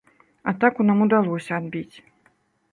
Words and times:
Атаку 0.51 0.85
нам 0.87 1.05
удалося 1.07 1.53
адбіць. 1.61 1.95